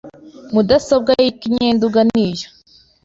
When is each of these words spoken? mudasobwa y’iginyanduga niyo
mudasobwa 0.53 1.11
y’iginyanduga 1.21 1.99
niyo 2.11 2.47